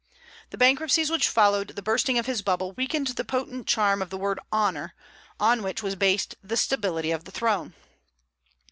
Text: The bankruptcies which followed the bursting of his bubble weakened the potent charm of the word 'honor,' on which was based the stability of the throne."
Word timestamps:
The 0.49 0.57
bankruptcies 0.57 1.11
which 1.11 1.27
followed 1.27 1.67
the 1.75 1.83
bursting 1.83 2.17
of 2.17 2.25
his 2.25 2.41
bubble 2.41 2.71
weakened 2.71 3.05
the 3.09 3.23
potent 3.23 3.67
charm 3.67 4.01
of 4.01 4.09
the 4.09 4.17
word 4.17 4.39
'honor,' 4.51 4.95
on 5.39 5.61
which 5.61 5.83
was 5.83 5.93
based 5.95 6.33
the 6.43 6.57
stability 6.57 7.11
of 7.11 7.25
the 7.25 7.31
throne." 7.31 7.75